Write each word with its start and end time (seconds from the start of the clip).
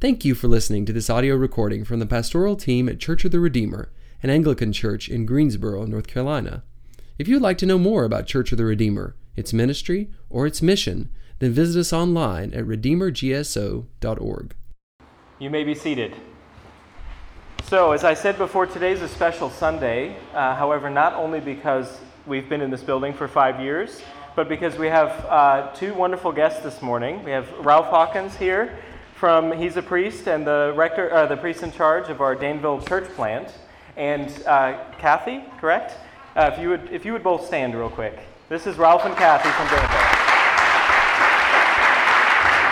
Thank 0.00 0.24
you 0.24 0.34
for 0.34 0.48
listening 0.48 0.86
to 0.86 0.94
this 0.94 1.10
audio 1.10 1.36
recording 1.36 1.84
from 1.84 1.98
the 1.98 2.06
pastoral 2.06 2.56
team 2.56 2.88
at 2.88 2.98
Church 2.98 3.26
of 3.26 3.32
the 3.32 3.38
Redeemer, 3.38 3.92
an 4.22 4.30
Anglican 4.30 4.72
church 4.72 5.10
in 5.10 5.26
Greensboro, 5.26 5.84
North 5.84 6.06
Carolina. 6.06 6.62
If 7.18 7.28
you'd 7.28 7.42
like 7.42 7.58
to 7.58 7.66
know 7.66 7.76
more 7.76 8.04
about 8.04 8.26
Church 8.26 8.50
of 8.50 8.56
the 8.56 8.64
Redeemer, 8.64 9.14
its 9.36 9.52
ministry, 9.52 10.08
or 10.30 10.46
its 10.46 10.62
mission, 10.62 11.10
then 11.40 11.52
visit 11.52 11.78
us 11.78 11.92
online 11.92 12.54
at 12.54 12.64
redeemergso.org. 12.64 14.54
You 15.38 15.50
may 15.50 15.64
be 15.64 15.74
seated. 15.74 16.16
So, 17.64 17.92
as 17.92 18.02
I 18.02 18.14
said 18.14 18.38
before, 18.38 18.64
today's 18.64 19.02
a 19.02 19.08
special 19.08 19.50
Sunday. 19.50 20.16
Uh, 20.32 20.54
however, 20.54 20.88
not 20.88 21.12
only 21.12 21.40
because 21.40 22.00
we've 22.26 22.48
been 22.48 22.62
in 22.62 22.70
this 22.70 22.82
building 22.82 23.12
for 23.12 23.28
five 23.28 23.60
years, 23.60 24.00
but 24.34 24.48
because 24.48 24.78
we 24.78 24.86
have 24.86 25.10
uh, 25.26 25.70
two 25.74 25.92
wonderful 25.92 26.32
guests 26.32 26.62
this 26.62 26.80
morning. 26.80 27.22
We 27.22 27.32
have 27.32 27.50
Ralph 27.58 27.88
Hawkins 27.88 28.34
here 28.34 28.78
from 29.20 29.52
he's 29.52 29.76
a 29.76 29.82
priest 29.82 30.26
and 30.28 30.46
the 30.46 30.72
rector, 30.74 31.12
uh, 31.12 31.26
the 31.26 31.36
priest 31.36 31.62
in 31.62 31.70
charge 31.70 32.08
of 32.08 32.22
our 32.22 32.34
Danville 32.34 32.80
church 32.80 33.04
plant, 33.10 33.52
and 33.98 34.30
uh, 34.46 34.82
Kathy, 34.98 35.44
correct? 35.60 35.98
Uh, 36.34 36.50
if 36.54 36.58
you 36.58 36.70
would, 36.70 36.90
if 36.90 37.04
you 37.04 37.12
would 37.12 37.22
both 37.22 37.44
stand 37.46 37.74
real 37.74 37.90
quick. 37.90 38.18
This 38.48 38.66
is 38.66 38.78
Ralph 38.78 39.04
and 39.04 39.14
Kathy 39.14 39.50
from 39.50 39.66
Danville. 39.68 40.00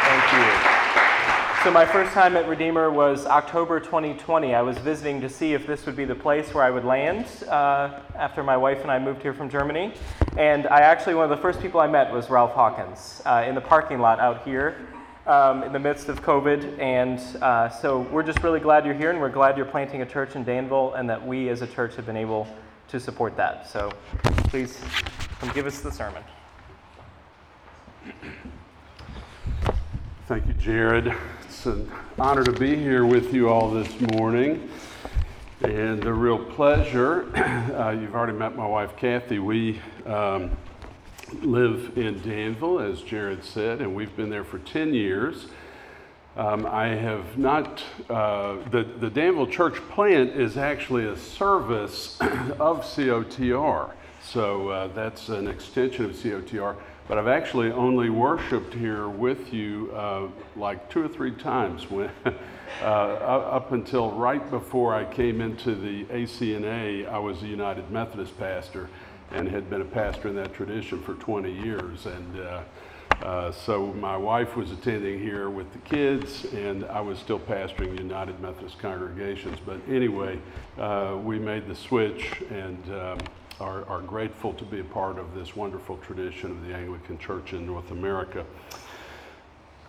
Thank 0.08 0.32
you. 0.32 1.64
So 1.64 1.70
my 1.70 1.84
first 1.84 2.12
time 2.12 2.34
at 2.34 2.48
Redeemer 2.48 2.90
was 2.90 3.26
October 3.26 3.78
2020. 3.78 4.54
I 4.54 4.62
was 4.62 4.78
visiting 4.78 5.20
to 5.20 5.28
see 5.28 5.52
if 5.52 5.66
this 5.66 5.84
would 5.84 5.96
be 5.96 6.06
the 6.06 6.14
place 6.14 6.54
where 6.54 6.64
I 6.64 6.70
would 6.70 6.84
land 6.86 7.26
uh, 7.48 8.00
after 8.14 8.42
my 8.42 8.56
wife 8.56 8.80
and 8.80 8.90
I 8.90 8.98
moved 8.98 9.20
here 9.20 9.34
from 9.34 9.50
Germany. 9.50 9.92
And 10.38 10.66
I 10.68 10.80
actually, 10.80 11.14
one 11.14 11.24
of 11.24 11.30
the 11.30 11.42
first 11.42 11.60
people 11.60 11.78
I 11.78 11.88
met 11.88 12.10
was 12.10 12.30
Ralph 12.30 12.52
Hawkins 12.52 13.20
uh, 13.26 13.44
in 13.46 13.54
the 13.54 13.60
parking 13.60 13.98
lot 13.98 14.18
out 14.18 14.44
here 14.44 14.88
um, 15.28 15.62
in 15.62 15.72
the 15.72 15.78
midst 15.78 16.08
of 16.08 16.22
COVID. 16.22 16.78
And 16.80 17.20
uh, 17.42 17.68
so 17.68 18.00
we're 18.10 18.22
just 18.22 18.42
really 18.42 18.60
glad 18.60 18.84
you're 18.84 18.94
here, 18.94 19.10
and 19.10 19.20
we're 19.20 19.28
glad 19.28 19.56
you're 19.56 19.66
planting 19.66 20.02
a 20.02 20.06
church 20.06 20.34
in 20.34 20.42
Danville, 20.42 20.94
and 20.94 21.08
that 21.08 21.24
we 21.24 21.48
as 21.50 21.62
a 21.62 21.66
church 21.66 21.94
have 21.96 22.06
been 22.06 22.16
able 22.16 22.48
to 22.88 22.98
support 22.98 23.36
that. 23.36 23.68
So 23.68 23.92
please 24.48 24.80
come 25.38 25.50
give 25.50 25.66
us 25.66 25.80
the 25.80 25.92
sermon. 25.92 26.24
Thank 30.26 30.46
you, 30.46 30.54
Jared. 30.54 31.14
It's 31.44 31.66
an 31.66 31.90
honor 32.18 32.44
to 32.44 32.52
be 32.52 32.76
here 32.76 33.04
with 33.04 33.32
you 33.32 33.48
all 33.48 33.70
this 33.70 34.00
morning. 34.12 34.68
And 35.60 36.04
a 36.04 36.12
real 36.12 36.38
pleasure. 36.38 37.26
Uh, 37.78 37.90
you've 37.90 38.14
already 38.14 38.32
met 38.32 38.56
my 38.56 38.66
wife, 38.66 38.96
Kathy. 38.96 39.38
We 39.38 39.80
um, 40.04 40.50
live 41.42 41.96
in 41.96 42.20
Danville, 42.22 42.80
as 42.80 43.02
Jared 43.02 43.44
said, 43.44 43.80
and 43.80 43.94
we've 43.94 44.14
been 44.16 44.30
there 44.30 44.44
for 44.44 44.58
10 44.58 44.94
years. 44.94 45.46
Um, 46.36 46.66
I 46.66 46.88
have 46.88 47.36
not, 47.36 47.82
uh, 48.08 48.56
the, 48.70 48.84
the 48.84 49.10
Danville 49.10 49.46
Church 49.46 49.76
plant 49.90 50.30
is 50.30 50.56
actually 50.56 51.06
a 51.06 51.16
service 51.16 52.18
of 52.20 52.82
COTR. 52.82 53.92
So 54.22 54.68
uh, 54.68 54.86
that's 54.88 55.28
an 55.28 55.48
extension 55.48 56.04
of 56.06 56.12
COTR. 56.12 56.76
But 57.08 57.18
I've 57.18 57.28
actually 57.28 57.72
only 57.72 58.10
worshiped 58.10 58.74
here 58.74 59.08
with 59.08 59.52
you 59.52 59.90
uh, 59.94 60.28
like 60.56 60.90
two 60.90 61.02
or 61.02 61.08
three 61.08 61.32
times 61.32 61.90
when, 61.90 62.10
uh, 62.82 62.84
up 62.84 63.72
until 63.72 64.10
right 64.12 64.48
before 64.50 64.94
I 64.94 65.04
came 65.04 65.40
into 65.40 65.74
the 65.74 66.04
ACNA, 66.04 67.08
I 67.08 67.18
was 67.18 67.42
a 67.42 67.46
United 67.46 67.90
Methodist 67.90 68.38
pastor 68.38 68.88
and 69.32 69.48
had 69.48 69.68
been 69.68 69.80
a 69.80 69.86
pastor 69.86 70.28
in 70.28 70.36
that 70.36 70.54
tradition 70.54 71.02
for 71.02 71.14
20 71.14 71.52
years. 71.52 72.06
And 72.06 72.40
uh, 72.40 72.62
uh, 73.22 73.52
so 73.52 73.86
my 73.94 74.16
wife 74.16 74.56
was 74.56 74.70
attending 74.70 75.18
here 75.18 75.50
with 75.50 75.72
the 75.72 75.78
kids, 75.80 76.44
and 76.54 76.84
I 76.84 77.00
was 77.00 77.18
still 77.18 77.38
pastoring 77.38 77.98
United 77.98 78.40
Methodist 78.40 78.78
congregations. 78.78 79.58
But 79.64 79.80
anyway, 79.88 80.38
uh, 80.78 81.18
we 81.22 81.38
made 81.38 81.66
the 81.66 81.74
switch 81.74 82.42
and 82.50 82.82
um, 82.94 83.18
are, 83.60 83.84
are 83.86 84.02
grateful 84.02 84.52
to 84.54 84.64
be 84.64 84.80
a 84.80 84.84
part 84.84 85.18
of 85.18 85.34
this 85.34 85.56
wonderful 85.56 85.96
tradition 85.98 86.52
of 86.52 86.66
the 86.66 86.74
Anglican 86.74 87.18
Church 87.18 87.52
in 87.52 87.66
North 87.66 87.90
America. 87.90 88.44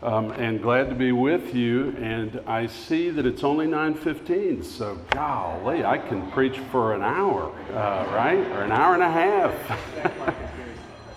Um, 0.02 0.32
and 0.32 0.62
glad 0.62 0.88
to 0.90 0.96
be 0.96 1.12
with 1.12 1.54
you. 1.54 1.94
And 2.00 2.40
I 2.48 2.68
see 2.68 3.10
that 3.10 3.26
it's 3.26 3.44
only 3.44 3.68
9:15, 3.68 4.64
so 4.64 4.98
golly, 5.10 5.84
I 5.84 5.98
can 5.98 6.32
preach 6.32 6.58
for 6.72 6.94
an 6.94 7.02
hour, 7.02 7.52
uh, 7.74 8.06
right, 8.14 8.48
or 8.54 8.64
an 8.64 8.72
hour 8.72 8.94
and 8.94 9.04
a 9.04 9.12
half. 9.12 9.54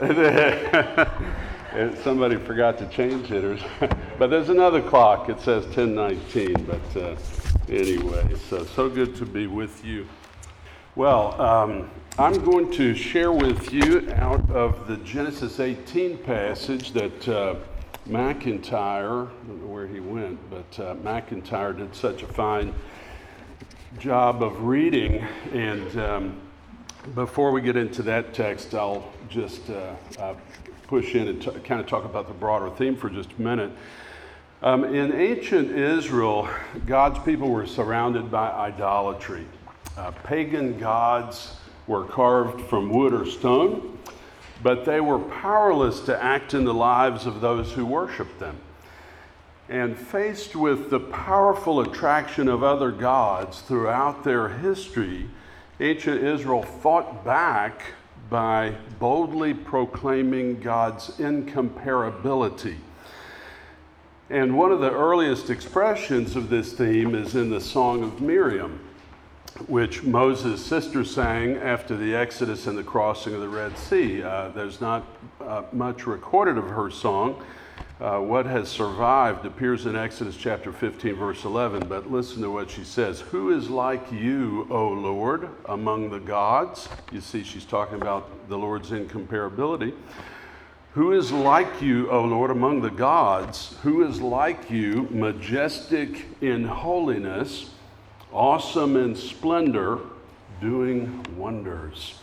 somebody 2.03 2.35
forgot 2.37 2.77
to 2.79 2.89
change 2.89 3.31
it, 3.31 3.45
or, 3.45 3.57
but 4.19 4.31
there's 4.31 4.49
another 4.49 4.83
clock. 4.83 5.29
It 5.29 5.41
says 5.41 5.65
10:19. 5.67 6.67
But 6.67 6.97
uh, 7.01 7.15
anyway, 7.69 8.35
so 8.49 8.65
so 8.65 8.89
good 8.89 9.15
to 9.17 9.25
be 9.25 9.47
with 9.47 9.85
you. 9.85 10.09
Well. 10.97 11.41
Um, 11.41 11.89
I'm 12.19 12.45
going 12.45 12.71
to 12.73 12.95
share 12.95 13.33
with 13.33 13.73
you 13.73 14.07
out 14.17 14.51
of 14.51 14.87
the 14.87 14.99
Genesis 14.99 15.61
18 15.61 16.19
passage 16.19 16.93
that 16.93 17.27
uh, 17.27 17.55
McIntyre, 18.09 19.29
I 19.29 19.47
don't 19.47 19.63
know 19.63 19.69
where 19.69 19.87
he 19.87 20.01
went, 20.01 20.39
but 20.51 20.81
uh, 20.81 20.95
McIntyre 20.97 21.77
did 21.77 21.95
such 21.95 22.23
a 22.25 22.27
fine 22.27 22.75
job 23.99 24.43
of 24.43 24.65
reading. 24.65 25.25
And 25.53 25.97
um, 25.99 26.41
before 27.15 27.53
we 27.53 27.61
get 27.61 27.77
into 27.77 28.03
that 28.03 28.35
text, 28.35 28.75
I'll 28.75 29.13
just 29.29 29.71
uh, 29.71 29.95
uh, 30.19 30.35
push 30.89 31.15
in 31.15 31.29
and 31.29 31.41
t- 31.41 31.51
kind 31.65 31.81
of 31.81 31.87
talk 31.87 32.05
about 32.05 32.27
the 32.27 32.35
broader 32.35 32.71
theme 32.71 32.97
for 32.97 33.09
just 33.09 33.31
a 33.39 33.41
minute. 33.41 33.71
Um, 34.63 34.85
in 34.85 35.13
ancient 35.13 35.71
Israel, 35.71 36.49
God's 36.87 37.21
people 37.21 37.51
were 37.51 37.67
surrounded 37.67 38.33
by 38.33 38.51
idolatry. 38.51 39.47
Uh, 39.97 40.11
pagan 40.25 40.77
gods 40.77 41.55
were 41.87 42.05
carved 42.05 42.63
from 42.63 42.91
wood 42.91 43.13
or 43.13 43.27
stone 43.27 43.93
but 44.63 44.85
they 44.85 45.01
were 45.01 45.19
powerless 45.19 46.01
to 46.01 46.23
act 46.23 46.55
in 46.55 46.65
the 46.65 46.75
lives 46.75 47.27
of 47.27 47.41
those 47.41 47.73
who 47.73 47.85
worshiped 47.85 48.39
them. 48.39 48.59
And 49.69 49.97
faced 49.97 50.55
with 50.55 50.91
the 50.91 51.01
powerful 51.01 51.81
attraction 51.81 52.49
of 52.49 52.63
other 52.63 52.91
gods 52.91 53.61
throughout 53.63 54.25
their 54.25 54.49
history, 54.49 55.29
ancient 55.81 56.23
Israel 56.23 56.63
fought 56.63 57.25
back 57.25 57.83
by 58.29 58.75
boldly 58.99 59.55
proclaiming 59.55 60.61
God's 60.61 61.17
incomparability. 61.19 62.77
And 64.31 64.57
one 64.57 64.73
of 64.73 64.81
the 64.81 64.91
earliest 64.91 65.51
expressions 65.51 66.37
of 66.37 66.49
this 66.49 66.73
theme 66.73 67.15
is 67.15 67.35
in 67.35 67.51
the 67.51 67.61
Song 67.61 68.03
of 68.03 68.21
Miriam 68.21 68.81
which 69.69 70.03
Moses' 70.03 70.65
sister 70.65 71.05
sang 71.05 71.57
after 71.57 71.97
the 71.97 72.15
Exodus 72.15 72.67
and 72.67 72.77
the 72.77 72.83
crossing 72.83 73.35
of 73.35 73.41
the 73.41 73.49
Red 73.49 73.77
Sea. 73.79 74.23
Uh, 74.23 74.49
there's 74.49 74.81
not 74.81 75.07
uh, 75.41 75.63
much 75.73 76.07
recorded 76.07 76.59
of 76.59 76.69
her 76.69 76.91
song. 76.91 77.43
Uh, 78.01 78.19
what 78.19 78.47
has 78.47 78.69
survived 78.69 79.47
appears 79.47 79.87
in 79.87 79.95
Exodus 79.95 80.37
chapter 80.37 80.73
15, 80.73 81.15
verse 81.15 81.45
11, 81.45 81.87
but 81.89 82.11
listen 82.11 82.43
to 82.43 82.51
what 82.51 82.69
she 82.69 82.83
says 82.83 83.21
Who 83.21 83.57
is 83.57 83.71
like 83.71 84.11
you, 84.11 84.67
O 84.71 84.89
Lord, 84.89 85.49
among 85.67 86.11
the 86.11 86.19
gods? 86.19 86.89
You 87.13 87.21
see, 87.21 87.45
she's 87.45 87.65
talking 87.65 88.01
about 88.01 88.49
the 88.49 88.59
Lord's 88.59 88.91
incomparability. 88.91 89.95
Who 90.95 91.13
is 91.13 91.31
like 91.31 91.81
you, 91.81 92.11
O 92.11 92.25
Lord, 92.25 92.51
among 92.51 92.83
the 92.83 92.91
gods? 92.91 93.77
Who 93.83 94.07
is 94.07 94.21
like 94.21 94.71
you, 94.71 95.07
majestic 95.11 96.27
in 96.41 96.65
holiness? 96.65 97.71
Awesome 98.33 98.97
in 98.97 99.15
splendor, 99.15 99.99
doing 100.61 101.25
wonders. 101.37 102.19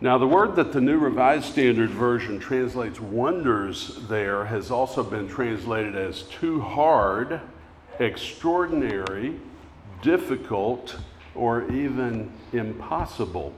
Now, 0.00 0.18
the 0.18 0.26
word 0.26 0.56
that 0.56 0.72
the 0.72 0.80
New 0.80 0.98
Revised 0.98 1.44
Standard 1.44 1.90
Version 1.90 2.38
translates 2.38 3.00
wonders 3.00 3.96
there 4.08 4.44
has 4.44 4.70
also 4.70 5.02
been 5.02 5.28
translated 5.28 5.96
as 5.96 6.22
too 6.24 6.60
hard, 6.60 7.40
extraordinary, 8.00 9.40
difficult, 10.02 10.96
or 11.34 11.70
even 11.72 12.32
impossible. 12.52 13.54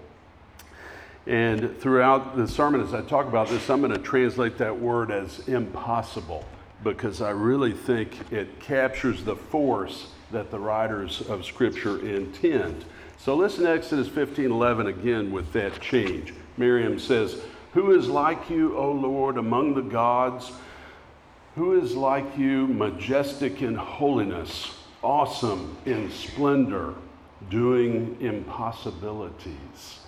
And 1.27 1.77
throughout 1.81 2.37
the 2.37 2.47
sermon, 2.47 2.81
as 2.81 2.95
I 2.95 3.03
talk 3.03 3.27
about 3.27 3.49
this, 3.49 3.69
I'm 3.69 3.81
going 3.81 3.93
to 3.93 3.99
translate 3.99 4.59
that 4.59 4.79
word 4.79 5.11
as 5.11 5.49
impossible 5.49 6.45
because 6.85 7.21
I 7.21 7.31
really 7.31 7.73
think 7.73 8.31
it 8.31 8.61
captures 8.61 9.25
the 9.25 9.35
force 9.35 10.09
that 10.31 10.51
the 10.51 10.59
writers 10.59 11.23
of 11.29 11.45
Scripture 11.45 12.01
intend. 12.07 12.85
So 13.19 13.35
listen 13.35 13.65
to 13.65 13.71
Exodus 13.71 14.09
15 14.09 14.51
11 14.51 14.87
again 14.87 15.33
with 15.33 15.53
that 15.53 15.81
change. 15.81 16.35
Miriam 16.57 16.99
says, 16.99 17.43
Who 17.73 17.93
is 17.93 18.09
like 18.09 18.51
you, 18.51 18.77
O 18.77 18.93
Lord, 18.93 19.37
among 19.37 19.75
the 19.75 19.83
gods? 19.83 20.53
Who 21.55 21.81
is 21.81 21.95
like 21.95 22.37
you, 22.37 22.67
majestic 22.67 23.63
in 23.63 23.75
holiness, 23.75 24.75
awesome 25.03 25.77
in 25.87 26.11
splendor, 26.11 26.95
doing 27.49 28.17
impossibilities? 28.21 30.06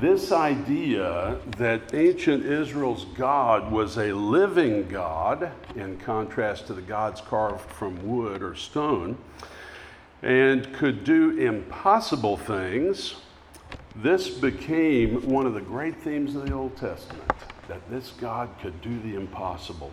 This 0.00 0.32
idea 0.32 1.38
that 1.58 1.94
ancient 1.94 2.44
Israel's 2.44 3.04
God 3.16 3.70
was 3.70 3.96
a 3.96 4.12
living 4.12 4.88
God, 4.88 5.52
in 5.76 5.98
contrast 5.98 6.66
to 6.66 6.74
the 6.74 6.82
gods 6.82 7.20
carved 7.20 7.70
from 7.70 8.06
wood 8.06 8.42
or 8.42 8.54
stone, 8.54 9.16
and 10.22 10.72
could 10.74 11.04
do 11.04 11.38
impossible 11.38 12.36
things, 12.36 13.16
this 13.96 14.28
became 14.28 15.22
one 15.28 15.46
of 15.46 15.54
the 15.54 15.60
great 15.60 15.96
themes 16.02 16.34
of 16.34 16.46
the 16.46 16.52
Old 16.52 16.76
Testament 16.76 17.30
that 17.68 17.88
this 17.90 18.12
God 18.20 18.48
could 18.60 18.80
do 18.82 19.00
the 19.00 19.14
impossible. 19.14 19.90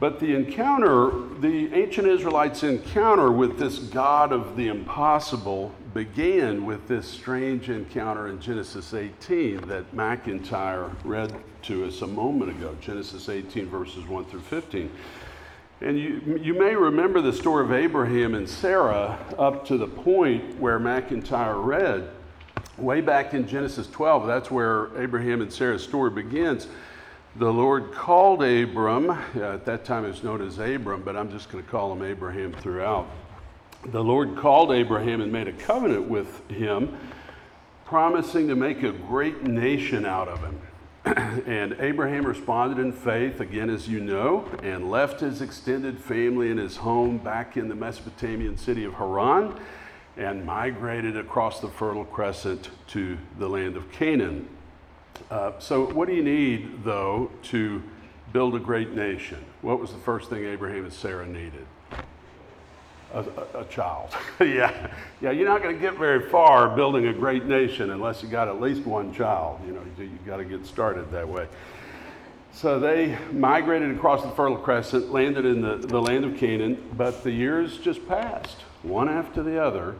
But 0.00 0.20
the 0.20 0.34
encounter, 0.34 1.10
the 1.40 1.74
ancient 1.74 2.06
Israelites' 2.06 2.62
encounter 2.62 3.32
with 3.32 3.58
this 3.58 3.78
God 3.78 4.32
of 4.32 4.56
the 4.56 4.68
impossible 4.68 5.74
began 5.92 6.64
with 6.64 6.86
this 6.86 7.08
strange 7.08 7.68
encounter 7.68 8.28
in 8.28 8.40
Genesis 8.40 8.94
18 8.94 9.66
that 9.66 9.92
McIntyre 9.92 10.94
read 11.02 11.34
to 11.62 11.84
us 11.84 12.02
a 12.02 12.06
moment 12.06 12.52
ago 12.52 12.76
Genesis 12.80 13.28
18, 13.28 13.66
verses 13.66 14.06
1 14.06 14.26
through 14.26 14.40
15. 14.40 14.88
And 15.80 15.98
you, 15.98 16.40
you 16.40 16.54
may 16.54 16.76
remember 16.76 17.20
the 17.20 17.32
story 17.32 17.64
of 17.64 17.72
Abraham 17.72 18.36
and 18.36 18.48
Sarah 18.48 19.18
up 19.36 19.66
to 19.66 19.76
the 19.76 19.88
point 19.88 20.58
where 20.60 20.78
McIntyre 20.78 21.64
read. 21.64 22.10
Way 22.76 23.00
back 23.00 23.34
in 23.34 23.48
Genesis 23.48 23.88
12, 23.88 24.28
that's 24.28 24.50
where 24.50 24.96
Abraham 25.00 25.40
and 25.40 25.52
Sarah's 25.52 25.82
story 25.82 26.10
begins 26.10 26.68
the 27.36 27.52
Lord 27.52 27.92
called 27.92 28.42
Abram, 28.42 29.10
at 29.10 29.64
that 29.66 29.84
time 29.84 30.04
it 30.04 30.08
was 30.08 30.22
known 30.22 30.42
as 30.42 30.58
Abram, 30.58 31.02
but 31.02 31.16
I'm 31.16 31.30
just 31.30 31.50
going 31.50 31.62
to 31.62 31.70
call 31.70 31.92
him 31.92 32.02
Abraham 32.02 32.52
throughout. 32.52 33.08
The 33.86 34.02
Lord 34.02 34.36
called 34.36 34.72
Abraham 34.72 35.20
and 35.20 35.30
made 35.30 35.46
a 35.46 35.52
covenant 35.52 36.08
with 36.08 36.48
him, 36.50 36.98
promising 37.84 38.48
to 38.48 38.56
make 38.56 38.82
a 38.82 38.92
great 38.92 39.44
nation 39.44 40.04
out 40.04 40.28
of 40.28 40.40
him. 40.40 40.60
and 41.46 41.76
Abraham 41.78 42.26
responded 42.26 42.82
in 42.82 42.92
faith, 42.92 43.40
again, 43.40 43.70
as 43.70 43.88
you 43.88 44.00
know, 44.00 44.48
and 44.62 44.90
left 44.90 45.20
his 45.20 45.40
extended 45.40 45.98
family 45.98 46.50
and 46.50 46.58
his 46.58 46.76
home 46.76 47.18
back 47.18 47.56
in 47.56 47.68
the 47.68 47.74
Mesopotamian 47.74 48.56
city 48.56 48.84
of 48.84 48.94
Haran 48.94 49.58
and 50.16 50.44
migrated 50.44 51.16
across 51.16 51.60
the 51.60 51.68
Fertile 51.68 52.04
Crescent 52.04 52.70
to 52.88 53.16
the 53.38 53.48
land 53.48 53.76
of 53.76 53.90
Canaan. 53.92 54.48
Uh, 55.30 55.52
so, 55.58 55.90
what 55.92 56.08
do 56.08 56.14
you 56.14 56.22
need, 56.22 56.84
though, 56.84 57.30
to 57.44 57.82
build 58.32 58.54
a 58.54 58.58
great 58.58 58.92
nation? 58.94 59.44
What 59.62 59.80
was 59.80 59.92
the 59.92 59.98
first 59.98 60.30
thing 60.30 60.44
Abraham 60.44 60.84
and 60.84 60.92
Sarah 60.92 61.26
needed? 61.26 61.66
A, 63.14 63.20
a, 63.20 63.60
a 63.60 63.64
child. 63.64 64.10
yeah, 64.40 64.90
yeah. 65.20 65.30
You're 65.30 65.48
not 65.48 65.62
going 65.62 65.74
to 65.74 65.80
get 65.80 65.96
very 65.96 66.28
far 66.28 66.74
building 66.74 67.06
a 67.06 67.12
great 67.12 67.46
nation 67.46 67.90
unless 67.90 68.22
you 68.22 68.28
got 68.28 68.48
at 68.48 68.60
least 68.60 68.86
one 68.86 69.14
child. 69.14 69.60
You 69.66 69.72
know, 69.72 69.82
you, 69.98 70.04
you 70.04 70.18
got 70.26 70.36
to 70.36 70.44
get 70.44 70.66
started 70.66 71.10
that 71.12 71.26
way. 71.26 71.48
So 72.52 72.80
they 72.80 73.16
migrated 73.32 73.94
across 73.94 74.22
the 74.22 74.30
Fertile 74.30 74.56
Crescent, 74.56 75.12
landed 75.12 75.44
in 75.44 75.62
the, 75.62 75.76
the 75.76 76.00
land 76.00 76.24
of 76.24 76.36
Canaan, 76.36 76.90
but 76.96 77.22
the 77.22 77.30
years 77.30 77.78
just 77.78 78.06
passed, 78.08 78.56
one 78.82 79.08
after 79.08 79.42
the 79.42 79.62
other, 79.62 79.94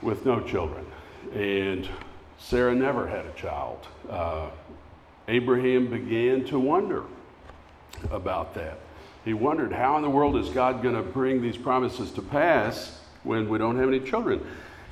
with 0.00 0.24
no 0.24 0.40
children. 0.40 0.86
And 1.34 1.88
Sarah 2.38 2.74
never 2.74 3.06
had 3.06 3.26
a 3.26 3.32
child. 3.32 3.86
Uh, 4.08 4.48
Abraham 5.28 5.88
began 5.88 6.44
to 6.46 6.58
wonder 6.58 7.04
about 8.10 8.54
that. 8.54 8.78
He 9.24 9.34
wondered, 9.34 9.72
how 9.72 9.96
in 9.96 10.02
the 10.02 10.10
world 10.10 10.36
is 10.36 10.48
God 10.50 10.82
going 10.82 10.94
to 10.94 11.02
bring 11.02 11.42
these 11.42 11.56
promises 11.56 12.12
to 12.12 12.22
pass 12.22 13.00
when 13.24 13.48
we 13.48 13.58
don't 13.58 13.76
have 13.76 13.88
any 13.88 14.00
children? 14.00 14.46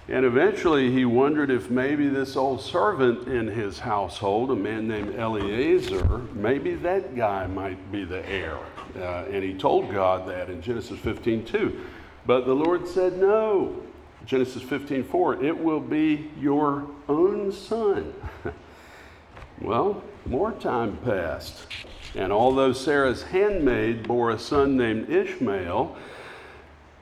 And 0.08 0.26
eventually 0.26 0.90
he 0.90 1.04
wondered 1.04 1.50
if 1.50 1.70
maybe 1.70 2.08
this 2.08 2.36
old 2.36 2.60
servant 2.60 3.26
in 3.28 3.46
his 3.46 3.78
household, 3.78 4.50
a 4.50 4.56
man 4.56 4.86
named 4.86 5.14
Eliezer, 5.14 6.18
maybe 6.34 6.74
that 6.74 7.16
guy 7.16 7.46
might 7.46 7.90
be 7.90 8.04
the 8.04 8.28
heir. 8.28 8.58
Uh, 8.96 9.24
and 9.30 9.42
he 9.42 9.54
told 9.54 9.90
God 9.92 10.28
that 10.28 10.50
in 10.50 10.60
Genesis 10.60 10.98
15 10.98 11.46
2. 11.46 11.80
But 12.26 12.44
the 12.44 12.54
Lord 12.54 12.86
said 12.86 13.18
no. 13.18 13.82
Genesis 14.26 14.62
15 14.62 15.04
4, 15.04 15.44
it 15.44 15.58
will 15.58 15.80
be 15.80 16.30
your 16.40 16.86
own 17.08 17.52
son. 17.52 18.14
well, 19.60 20.02
more 20.26 20.52
time 20.52 20.96
passed. 20.98 21.66
And 22.14 22.32
although 22.32 22.72
Sarah's 22.72 23.22
handmaid 23.22 24.06
bore 24.06 24.30
a 24.30 24.38
son 24.38 24.76
named 24.76 25.10
Ishmael, 25.10 25.96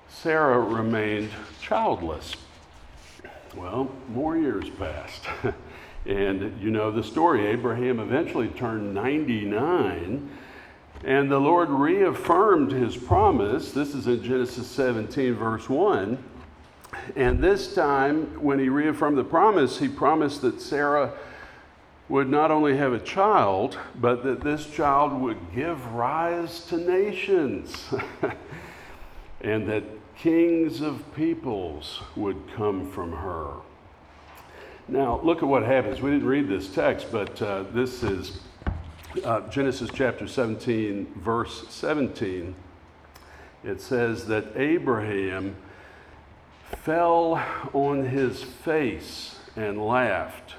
Sarah 0.09 0.59
remained 0.59 1.31
childless. 1.61 2.35
Well, 3.55 3.93
more 4.09 4.37
years 4.37 4.69
passed. 4.71 5.23
and 6.07 6.61
you 6.61 6.71
know 6.71 6.91
the 6.91 7.05
story. 7.05 7.47
Abraham 7.47 8.01
eventually 8.01 8.49
turned 8.49 8.95
99, 8.95 10.31
and 11.05 11.31
the 11.31 11.39
Lord 11.39 11.69
reaffirmed 11.69 12.73
his 12.73 12.97
promise. 12.97 13.73
This 13.73 13.95
is 13.95 14.07
in 14.09 14.23
Genesis 14.25 14.67
17, 14.67 15.35
verse 15.35 15.69
1 15.69 16.32
and 17.17 17.43
this 17.43 17.75
time, 17.75 18.43
when 18.43 18.59
he 18.59 18.69
reaffirmed 18.69 19.19
the 19.19 19.25
promise, 19.25 19.79
he 19.79 19.89
promised 19.89 20.43
that 20.43 20.61
Sarah 20.61 21.13
would 22.09 22.29
not 22.29 22.51
only 22.51 22.77
have 22.77 22.93
a 22.93 23.01
child, 23.01 23.79
but 23.95 24.23
that 24.25 24.43
this 24.43 24.67
child 24.67 25.13
would 25.21 25.39
give 25.55 25.85
rise 25.93 26.65
to 26.67 26.77
nations, 26.77 27.87
and 29.41 29.69
that 29.69 29.85
kings 30.17 30.81
of 30.81 31.03
peoples 31.15 32.03
would 32.17 32.37
come 32.55 32.91
from 32.91 33.13
her. 33.13 33.55
Now, 34.89 35.21
look 35.23 35.39
at 35.39 35.49
what 35.49 35.63
happens. 35.63 36.03
We 36.03 36.11
didn't 36.11 36.27
read 36.27 36.49
this 36.49 36.69
text, 36.69 37.07
but 37.11 37.41
uh, 37.41 37.65
this 37.73 38.03
is 38.03 38.41
uh, 39.25 39.49
Genesis 39.49 39.89
chapter 39.95 40.27
17, 40.27 41.15
verse 41.17 41.65
17. 41.69 42.55
It 43.65 43.81
says 43.81 44.27
that 44.27 44.57
Abraham 44.57 45.57
fell 46.77 47.43
on 47.73 48.05
his 48.07 48.43
face 48.43 49.39
and 49.57 49.85
laughed. 49.85 50.55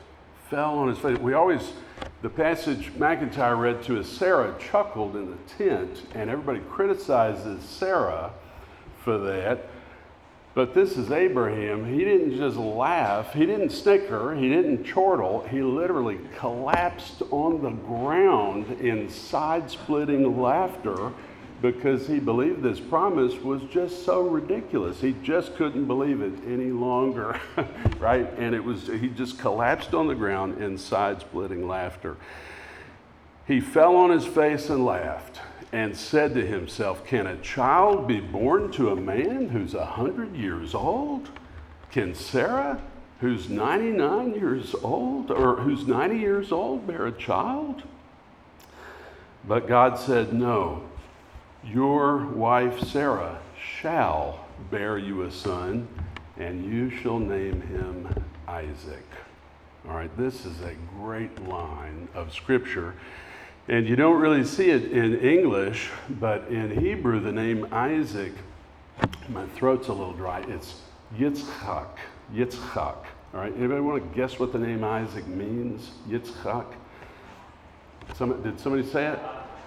Fell 0.50 0.77
on 0.77 0.88
his 0.88 0.98
face. 1.00 1.18
We 1.19 1.33
always, 1.33 1.74
the 2.21 2.30
passage 2.30 2.94
McIntyre 2.94 3.57
read 3.57 3.83
to 3.83 4.00
us, 4.00 4.07
Sarah 4.07 4.56
chuckled 4.60 5.15
in 5.15 5.31
the 5.31 5.38
tent, 5.57 6.04
and 6.13 6.30
everybody 6.30 6.60
criticizes 6.69 7.63
Sarah 7.63 8.31
for 9.04 9.18
that. 9.18 9.68
But 10.54 10.75
this 10.75 10.98
is 10.98 11.12
Abraham. 11.12 11.92
He 11.92 12.06
didn't 12.06 12.38
just 12.38 12.57
laugh, 12.57 13.33
he 13.33 13.45
didn't 13.45 13.71
snicker, 13.71 14.36
he 14.36 14.50
didn't 14.50 14.83
chortle. 14.83 15.48
He 15.50 15.63
literally 15.63 16.19
collapsed 16.38 17.24
on 17.31 17.63
the 17.63 17.71
ground 17.71 18.80
in 18.80 19.10
side 19.10 19.71
splitting 19.71 20.39
laughter 20.39 21.12
because 21.63 22.06
he 22.07 22.19
believed 22.19 22.62
this 22.62 22.81
promise 22.81 23.36
was 23.36 23.62
just 23.71 24.04
so 24.04 24.24
ridiculous. 24.24 25.00
He 25.00 25.15
just 25.24 25.55
couldn't 25.55 25.86
believe 25.86 26.20
it 26.20 26.34
any 26.46 26.72
longer, 26.72 27.39
right? 28.00 28.29
And 28.38 28.53
it 28.53 28.62
was, 28.62 28.88
he 28.88 29.08
just 29.08 29.39
collapsed 29.39 29.93
on 29.93 30.08
the 30.08 30.13
ground 30.13 30.62
in 30.62 30.77
side 30.77 31.22
splitting 31.22 31.65
laughter. 31.65 32.17
He 33.48 33.62
fell 33.62 33.96
on 33.96 34.10
his 34.10 34.25
face 34.25 34.70
and 34.70 34.86
laughed 34.86 35.39
and 35.72 35.96
said 35.96 36.34
to 36.34 36.46
himself, 36.46 37.08
Can 37.08 37.27
a 37.27 37.38
child 37.38 38.10
be 38.10 38.20
born 38.20 38.70
to 38.74 38.89
a 38.89 38.96
man 38.98 39.48
who's 39.48 39.74
a 39.74 39.86
100 39.86 40.36
years 40.36 40.75
old? 40.75 41.29
Can 41.91 42.13
Sarah, 42.13 42.82
who's 43.22 43.48
99 43.50 44.34
years 44.34 44.75
old, 44.84 45.32
or 45.32 45.55
who's 45.55 45.88
90 45.88 46.17
years 46.17 46.51
old, 46.51 46.86
bear 46.86 47.08
a 47.08 47.13
child? 47.13 47.84
But 49.48 49.65
God 49.65 49.98
said, 49.98 50.34
No 50.34 50.84
your 51.65 52.25
wife 52.27 52.79
Sarah 52.88 53.39
shall 53.58 54.46
bear 54.70 54.98
you 54.98 55.24
a 55.24 55.32
son, 55.32 55.88
and 56.38 56.65
you 56.65 56.89
shall 56.89 57.20
name 57.20 57.62
him 57.62 58.08
Isaac. 58.48 59.05
All 59.88 59.96
right, 59.96 60.15
this 60.17 60.46
is 60.46 60.62
a 60.62 60.75
great 61.00 61.48
line 61.48 62.08
of 62.13 62.34
scripture. 62.34 62.96
And 63.67 63.88
you 63.88 63.96
don't 63.96 64.20
really 64.20 64.43
see 64.43 64.70
it 64.70 64.91
in 64.91 65.20
English, 65.20 65.89
but 66.10 66.48
in 66.50 66.79
Hebrew, 66.79 67.20
the 67.20 67.32
name 67.32 67.67
Isaac, 67.72 68.34
my 69.29 69.46
throat's 69.48 69.88
a 69.88 69.93
little 69.93 70.13
dry, 70.13 70.41
it's 70.50 70.82
Yitzchak. 71.17 71.88
Yitzchak. 72.34 72.75
All 73.34 73.39
right, 73.39 73.53
anybody 73.58 73.82
want 73.82 74.03
to 74.03 74.15
guess 74.15 74.38
what 74.38 74.51
the 74.51 74.60
name 74.60 74.84
Isaac 74.84 75.27
means? 75.27 75.91
Yitzchak? 76.10 76.65
Some, 78.15 78.41
did 78.43 78.60
somebody 78.60 78.86
say 78.86 79.08
it? 79.08 79.20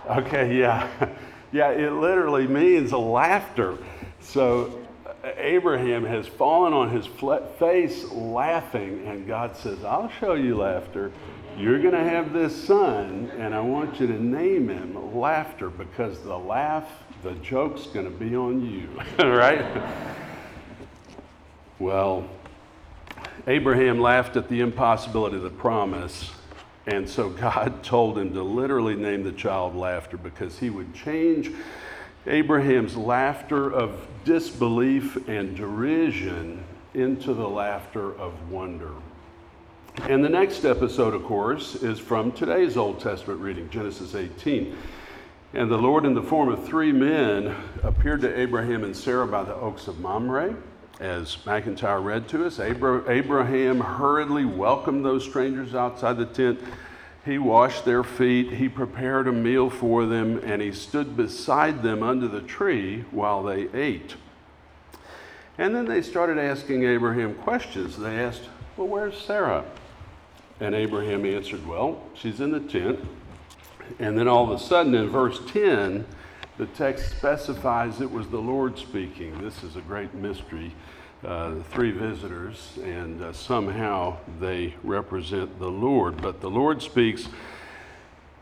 Okay, 0.09 0.59
yeah. 0.59 0.89
Yeah, 1.53 1.71
it 1.71 1.93
literally 1.93 2.47
means 2.47 2.93
laughter. 2.93 3.79
So 4.21 4.87
uh, 5.07 5.31
Abraham 5.37 6.05
has 6.05 6.27
fallen 6.27 6.73
on 6.73 6.91
his 6.91 7.07
face 7.59 8.05
laughing, 8.11 9.07
and 9.07 9.27
God 9.27 9.57
says, 9.57 9.85
I'll 9.85 10.11
show 10.11 10.35
you 10.35 10.57
laughter. 10.57 11.13
You're 11.57 11.81
going 11.81 11.95
to 11.95 12.05
have 12.05 12.35
this 12.35 12.55
son, 12.67 13.33
and 13.39 13.55
I 13.55 13.61
want 13.61 13.99
you 13.99 14.07
to 14.09 14.23
name 14.23 14.69
him 14.69 15.15
Laughter 15.17 15.71
because 15.71 16.21
the 16.21 16.37
laugh, 16.37 16.87
the 17.23 17.33
joke's 17.37 17.87
going 17.87 18.05
to 18.05 18.11
be 18.11 18.37
on 18.37 18.61
you, 18.61 18.89
right? 19.27 19.65
well, 21.79 22.29
Abraham 23.47 24.01
laughed 24.01 24.37
at 24.37 24.51
the 24.51 24.61
impossibility 24.61 25.37
of 25.37 25.45
the 25.45 25.51
promise, 25.51 26.31
and 26.87 27.09
so 27.09 27.29
God 27.29 27.83
told 27.83 28.19
him 28.19 28.33
to 28.35 28.43
literally 28.43 28.95
name 28.95 29.23
the 29.23 29.33
child 29.33 29.75
laughter 29.75 30.17
because 30.17 30.59
he 30.59 30.71
would 30.71 30.95
change 30.95 31.51
Abraham's 32.27 32.97
laughter 32.97 33.73
of 33.73 34.07
disbelief 34.25 35.29
and 35.29 35.57
derision 35.57 36.65
into 36.95 37.35
the 37.35 37.49
laughter 37.49 38.19
of 38.19 38.51
wonder. 38.51 38.93
And 40.03 40.25
the 40.25 40.29
next 40.29 40.65
episode, 40.65 41.15
of 41.15 41.25
course, 41.25 41.77
is 41.77 41.99
from 41.99 42.33
today's 42.33 42.77
Old 42.77 43.01
Testament 43.01 43.41
reading, 43.41 43.71
Genesis 43.71 44.15
18. 44.15 44.77
And 45.55 45.71
the 45.71 45.79
Lord, 45.79 46.05
in 46.05 46.15
the 46.15 46.23
form 46.23 46.49
of 46.51 46.67
three 46.67 46.93
men, 46.93 47.57
appeared 47.83 48.21
to 48.23 48.39
Abraham 48.39 48.85
and 48.85 48.95
Sarah 48.95 49.27
by 49.27 49.43
the 49.43 49.55
oaks 49.55 49.89
of 49.89 50.01
Mamre. 50.01 50.55
As 50.99 51.37
McIntyre 51.45 52.03
read 52.03 52.27
to 52.29 52.47
us, 52.47 52.59
Abraham 52.59 53.81
hurriedly 53.81 54.47
welcomed 54.47 55.05
those 55.05 55.25
strangers 55.25 55.75
outside 55.75 56.17
the 56.17 56.25
tent. 56.25 56.61
He 57.25 57.39
washed 57.39 57.85
their 57.85 58.03
feet, 58.03 58.53
he 58.53 58.69
prepared 58.69 59.29
a 59.29 59.33
meal 59.33 59.69
for 59.69 60.07
them, 60.07 60.39
and 60.45 60.63
he 60.63 60.73
stood 60.73 61.17
beside 61.17 61.83
them 61.83 62.03
under 62.03 62.29
the 62.29 62.41
tree 62.41 63.05
while 63.11 63.43
they 63.43 63.69
ate. 63.75 64.15
And 65.59 65.75
then 65.75 65.87
they 65.87 66.03
started 66.03 66.39
asking 66.39 66.85
Abraham 66.85 67.35
questions. 67.35 67.99
They 67.99 68.23
asked, 68.23 68.43
Well, 68.77 68.89
where's 68.89 69.19
Sarah? 69.19 69.65
And 70.61 70.75
Abraham 70.75 71.27
answered, 71.27 71.67
Well, 71.67 72.01
she's 72.15 72.41
in 72.41 72.53
the 72.53 72.61
tent. 72.61 73.01
And 73.99 74.19
then 74.19 74.29
all 74.29 74.51
of 74.51 74.59
a 74.59 74.63
sudden, 74.63 74.95
in 74.95 75.09
verse 75.09 75.41
10, 75.49 76.07
the 76.59 76.67
text 76.67 77.11
specifies 77.11 78.01
it 78.01 78.11
was 78.11 78.29
the 78.29 78.41
Lord 78.41 78.79
speaking. 78.79 79.43
This 79.43 79.63
is 79.63 79.77
a 79.77 79.81
great 79.81 80.15
mystery. 80.15 80.73
Uh, 81.25 81.55
three 81.71 81.91
visitors, 81.91 82.79
and 82.85 83.23
uh, 83.23 83.33
somehow 83.33 84.17
they 84.39 84.75
represent 84.85 85.59
the 85.59 85.71
Lord. 85.71 86.21
But 86.21 86.43
the 86.43 86.51
Lord 86.51 86.83
speaks, 86.83 87.27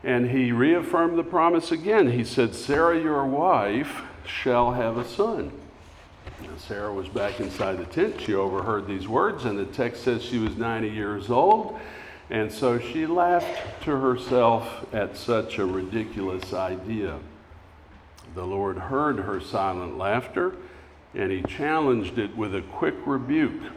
and 0.03 0.29
he 0.29 0.51
reaffirmed 0.51 1.17
the 1.17 1.23
promise 1.23 1.71
again. 1.71 2.11
He 2.11 2.25
said, 2.25 2.53
Sarah, 2.53 3.01
your 3.01 3.25
wife, 3.25 4.03
shall 4.27 4.73
have 4.73 4.97
a 4.97 5.05
son. 5.05 5.51
Now, 6.41 6.49
Sarah 6.57 6.93
was 6.93 7.07
back 7.07 7.39
inside 7.39 7.77
the 7.77 7.85
tent. 7.85 8.19
She 8.19 8.35
overheard 8.35 8.87
these 8.87 9.07
words, 9.07 9.45
and 9.45 9.57
the 9.57 9.65
text 9.65 10.03
says 10.03 10.21
she 10.21 10.37
was 10.37 10.57
90 10.57 10.89
years 10.89 11.29
old. 11.29 11.79
And 12.29 12.51
so 12.51 12.77
she 12.77 13.05
laughed 13.07 13.83
to 13.83 13.97
herself 13.97 14.85
at 14.93 15.15
such 15.15 15.59
a 15.59 15.65
ridiculous 15.65 16.53
idea. 16.53 17.19
The 18.35 18.45
Lord 18.45 18.77
heard 18.77 19.19
her 19.19 19.39
silent 19.39 19.97
laughter, 19.97 20.55
and 21.13 21.31
he 21.31 21.41
challenged 21.41 22.19
it 22.19 22.35
with 22.35 22.53
a 22.53 22.61
quick 22.61 22.95
rebuke. 23.05 23.71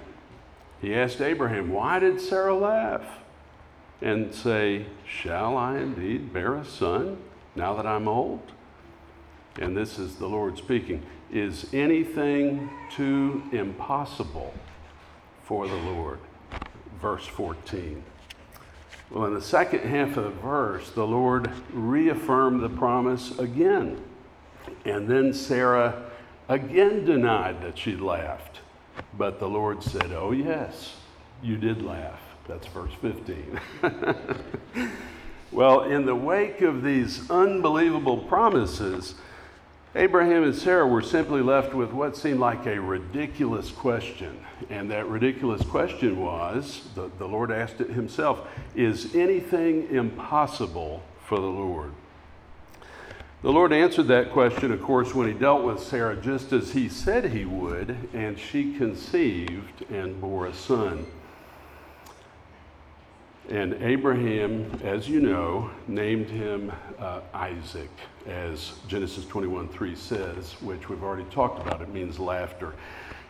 He 0.81 0.95
asked 0.95 1.21
Abraham, 1.21 1.73
Why 1.73 2.01
did 2.01 2.21
Sarah 2.21 2.57
laugh? 2.57 3.21
And 4.03 4.35
say, 4.35 4.87
Shall 5.07 5.57
I 5.57 5.79
indeed 5.79 6.33
bear 6.33 6.57
a 6.57 6.65
son 6.65 7.19
now 7.55 7.75
that 7.75 7.87
I'm 7.87 8.09
old? 8.09 8.43
And 9.61 9.77
this 9.77 9.97
is 9.99 10.17
the 10.17 10.27
Lord 10.27 10.59
speaking. 10.59 11.05
Is 11.33 11.73
anything 11.73 12.69
too 12.91 13.45
impossible 13.53 14.55
for 15.45 15.69
the 15.69 15.77
Lord? 15.77 16.19
Verse 17.01 17.27
14. 17.27 18.03
Well, 19.11 19.27
in 19.27 19.35
the 19.35 19.43
second 19.43 19.81
half 19.81 20.17
of 20.17 20.25
the 20.25 20.31
verse, 20.31 20.91
the 20.91 21.07
Lord 21.07 21.51
reaffirmed 21.73 22.61
the 22.61 22.69
promise 22.69 23.39
again. 23.39 24.03
And 24.85 25.09
then 25.09 25.33
Sarah 25.33 26.11
again 26.49 27.05
denied 27.05 27.63
that 27.63 27.79
she 27.79 27.97
laughed. 27.97 28.61
But 29.17 29.39
the 29.39 29.49
Lord 29.49 29.83
said, 29.83 30.13
Oh, 30.13 30.33
yes, 30.33 30.97
you 31.43 31.57
did 31.57 31.83
laugh. 31.83 32.21
That's 32.47 32.67
verse 32.69 32.93
15. 33.03 33.61
well, 35.53 35.85
in 35.85 36.07
the 36.07 36.15
wake 36.15 36.63
of 36.63 36.83
these 36.83 37.31
unbelievable 37.31 38.17
promises, 38.17 39.15
Abraham 39.95 40.45
and 40.45 40.55
Sarah 40.55 40.87
were 40.87 41.03
simply 41.03 41.43
left 41.43 41.75
with 41.75 41.93
what 41.93 42.17
seemed 42.17 42.41
like 42.41 42.67
a 42.67 42.81
ridiculous 42.81 43.71
question. 43.71 44.39
And 44.71 44.91
that 44.91 45.09
ridiculous 45.09 45.63
question 45.63 46.21
was 46.21 46.89
the, 46.95 47.11
the 47.19 47.27
Lord 47.27 47.51
asked 47.51 47.81
it 47.81 47.91
himself 47.91 48.47
Is 48.75 49.15
anything 49.15 49.89
impossible 49.91 51.03
for 51.27 51.39
the 51.39 51.47
Lord? 51.47 51.93
The 53.41 53.53
Lord 53.53 53.73
answered 53.73 54.09
that 54.09 54.33
question, 54.33 54.73
of 54.73 54.83
course, 54.83 55.15
when 55.15 55.29
he 55.29 55.33
dealt 55.33 55.63
with 55.63 55.79
Sarah 55.79 56.17
just 56.17 56.53
as 56.53 56.73
he 56.73 56.89
said 56.89 57.27
he 57.27 57.45
would, 57.45 57.97
and 58.13 58.37
she 58.37 58.75
conceived 58.75 59.85
and 59.93 60.21
bore 60.21 60.47
a 60.47 60.55
son. 60.55 61.07
And 63.49 63.75
Abraham, 63.75 64.81
as 64.83 65.09
you 65.09 65.21
know, 65.21 65.71
named 65.87 66.29
him 66.29 66.73
uh, 66.99 67.21
Isaac, 67.33 67.91
as 68.27 68.73
Genesis 68.89 69.25
21 69.25 69.69
3 69.69 69.95
says, 69.95 70.61
which 70.61 70.89
we've 70.89 71.05
already 71.05 71.25
talked 71.31 71.65
about. 71.65 71.81
It 71.81 71.91
means 71.91 72.19
laughter. 72.19 72.75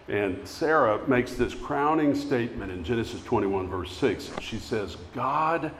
And 0.09 0.49
Sarah 0.49 1.07
makes 1.07 1.35
this 1.35 1.55
crowning 1.55 2.15
statement 2.15 2.73
in 2.73 2.83
Genesis 2.83 3.23
21, 3.25 3.69
verse 3.69 3.93
6. 3.93 4.31
She 4.41 4.59
says, 4.59 4.97
God 5.15 5.71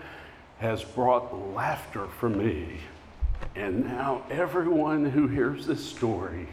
has 0.59 0.85
brought 0.85 1.55
laughter 1.55 2.07
for 2.09 2.29
me, 2.29 2.79
and 3.55 3.85
now 3.85 4.23
everyone 4.31 5.05
who 5.05 5.27
hears 5.27 5.67
this 5.67 5.85
story 5.85 6.49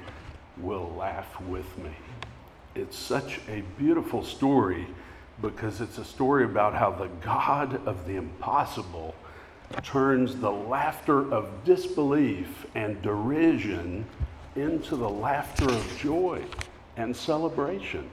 will 0.58 0.94
laugh 0.98 1.40
with 1.42 1.78
me. 1.78 1.92
It's 2.74 2.98
such 2.98 3.40
a 3.48 3.64
beautiful 3.78 4.24
story 4.24 4.88
because 5.42 5.82
it's 5.82 5.98
a 5.98 6.06
story 6.06 6.46
about 6.46 6.74
how 6.74 6.92
the 6.92 7.10
God 7.22 7.86
of 7.88 8.08
the 8.08 8.16
impossible 8.16 9.16
turns 9.84 10.36
the 10.36 10.52
laughter 10.52 11.32
of 11.34 11.64
disbelief 11.64 12.66
and 12.76 13.02
derision 13.02 14.06
into 14.56 14.96
the 14.96 15.10
laughter 15.10 15.70
of 15.70 15.98
joy 15.98 16.44
and 16.98 17.16
celebration. 17.16 18.10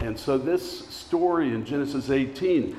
And 0.00 0.18
so, 0.18 0.36
this 0.36 0.88
story 0.88 1.54
in 1.54 1.64
Genesis 1.64 2.10
18 2.10 2.76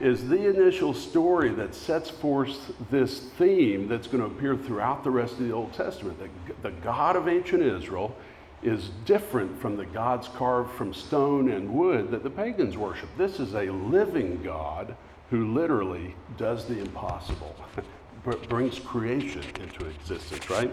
is 0.00 0.28
the 0.28 0.48
initial 0.48 0.92
story 0.92 1.50
that 1.50 1.74
sets 1.74 2.10
forth 2.10 2.72
this 2.90 3.18
theme 3.18 3.88
that's 3.88 4.06
going 4.06 4.22
to 4.22 4.26
appear 4.26 4.56
throughout 4.56 5.02
the 5.02 5.10
rest 5.10 5.34
of 5.34 5.40
the 5.40 5.52
Old 5.52 5.72
Testament. 5.72 6.18
The, 6.18 6.68
the 6.68 6.74
God 6.82 7.16
of 7.16 7.28
ancient 7.28 7.62
Israel 7.62 8.14
is 8.62 8.90
different 9.04 9.58
from 9.60 9.76
the 9.76 9.86
gods 9.86 10.28
carved 10.28 10.72
from 10.72 10.92
stone 10.92 11.50
and 11.50 11.72
wood 11.72 12.10
that 12.10 12.22
the 12.22 12.30
pagans 12.30 12.76
worship. 12.76 13.08
This 13.16 13.40
is 13.40 13.54
a 13.54 13.70
living 13.70 14.42
God 14.42 14.96
who 15.30 15.52
literally 15.52 16.14
does 16.36 16.66
the 16.66 16.78
impossible, 16.78 17.54
brings 18.48 18.78
creation 18.78 19.44
into 19.60 19.86
existence, 19.86 20.50
right? 20.50 20.70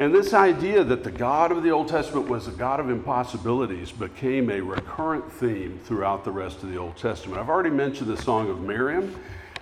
And 0.00 0.14
this 0.14 0.32
idea 0.32 0.82
that 0.82 1.04
the 1.04 1.10
God 1.10 1.52
of 1.52 1.62
the 1.62 1.68
Old 1.68 1.88
Testament 1.88 2.26
was 2.26 2.48
a 2.48 2.52
God 2.52 2.80
of 2.80 2.88
impossibilities 2.88 3.92
became 3.92 4.48
a 4.48 4.58
recurrent 4.58 5.30
theme 5.30 5.78
throughout 5.84 6.24
the 6.24 6.30
rest 6.30 6.62
of 6.62 6.70
the 6.70 6.78
Old 6.78 6.96
Testament. 6.96 7.38
I've 7.38 7.50
already 7.50 7.68
mentioned 7.68 8.08
the 8.08 8.16
Song 8.16 8.48
of 8.48 8.62
Miriam, 8.62 9.14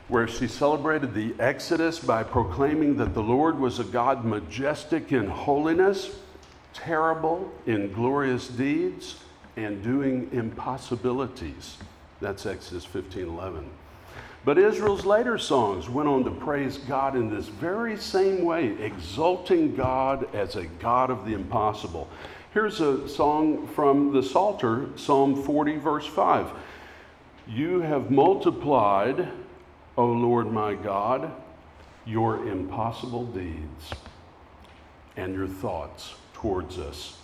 where 0.07 0.29
she 0.29 0.47
celebrated 0.47 1.13
the 1.13 1.35
Exodus 1.41 1.99
by 1.99 2.23
proclaiming 2.23 2.99
that 2.99 3.15
the 3.15 3.23
Lord 3.23 3.59
was 3.59 3.81
a 3.81 3.85
God 3.85 4.25
majestic 4.25 5.11
in 5.11 5.27
holiness 5.27 6.15
terrible 6.73 7.51
in 7.67 7.93
glorious 7.93 8.47
deeds 8.47 9.17
and 9.57 9.83
doing 9.83 10.29
impossibilities. 10.31 11.79
That's 12.21 12.47
Exodus 12.47 12.85
15 12.85 13.25
11. 13.25 13.69
But 14.45 14.59
Israel's 14.59 15.05
later 15.05 15.37
songs 15.37 15.89
went 15.89 16.09
on 16.09 16.25
to 16.25 16.31
praise 16.31 16.79
God 16.79 17.17
in 17.17 17.29
this 17.29 17.49
very 17.49 17.97
same 17.97 18.45
way, 18.45 18.77
exalting 18.81 19.75
God 19.75 20.35
as 20.35 20.57
a 20.57 20.65
God 20.65 21.11
of 21.11 21.27
the 21.27 21.35
impossible. 21.35 22.09
Here's 22.55 22.81
a 22.81 23.09
song 23.09 23.67
from 23.67 24.13
the 24.13 24.23
Psalter, 24.23 24.89
Psalm 24.97 25.43
40, 25.43 25.77
verse 25.77 26.07
5. 26.07 26.51
You 27.47 27.81
have 27.81 28.11
multiplied, 28.11 29.29
O 29.97 30.07
Lord 30.07 30.51
my 30.51 30.75
God, 30.75 31.31
your 32.07 32.49
impossible 32.49 33.27
deeds 33.27 33.93
and 35.17 35.35
your 35.35 35.49
thoughts 35.49 36.15
towards 36.33 36.79
us. 36.79 37.19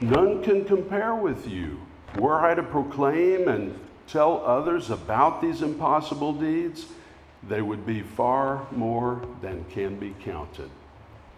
None 0.00 0.42
can 0.42 0.64
compare 0.64 1.14
with 1.14 1.46
you. 1.46 1.80
Were 2.18 2.40
I 2.40 2.54
to 2.54 2.62
proclaim 2.62 3.48
and 3.48 3.78
tell 4.06 4.44
others 4.44 4.90
about 4.90 5.40
these 5.40 5.62
impossible 5.62 6.32
deeds, 6.32 6.86
they 7.48 7.62
would 7.62 7.84
be 7.86 8.02
far 8.02 8.66
more 8.70 9.22
than 9.40 9.64
can 9.70 9.98
be 9.98 10.14
counted. 10.22 10.70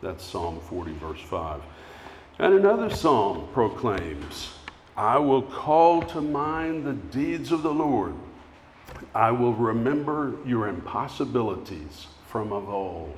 That's 0.02 0.25
Psalm 0.25 0.61
40, 0.61 0.92
verse 0.94 1.21
5. 1.21 1.62
And 2.38 2.54
another 2.54 2.90
psalm 2.90 3.49
proclaims, 3.52 4.52
I 4.97 5.18
will 5.18 5.42
call 5.42 6.02
to 6.02 6.21
mind 6.21 6.85
the 6.85 6.92
deeds 6.92 7.52
of 7.52 7.62
the 7.62 7.73
Lord. 7.73 8.14
I 9.14 9.30
will 9.30 9.54
remember 9.54 10.35
your 10.44 10.68
impossibilities 10.68 12.06
from 12.26 12.52
of 12.52 12.68
old. 12.68 13.16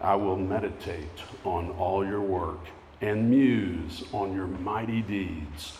I 0.00 0.14
will 0.14 0.36
meditate 0.36 1.04
on 1.44 1.70
all 1.72 2.06
your 2.06 2.20
work 2.20 2.60
and 3.00 3.30
muse 3.30 4.04
on 4.12 4.34
your 4.34 4.46
mighty 4.46 5.02
deeds. 5.02 5.76